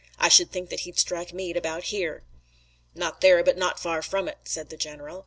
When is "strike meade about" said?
0.97-1.83